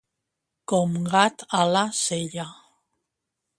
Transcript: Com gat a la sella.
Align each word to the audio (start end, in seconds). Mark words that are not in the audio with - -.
Com 0.71 0.95
gat 1.17 1.45
a 1.59 1.61
la 1.75 1.85
sella. 2.01 2.49